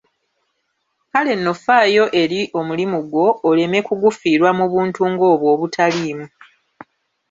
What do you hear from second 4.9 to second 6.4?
nga obwo ‘obutaliimu’.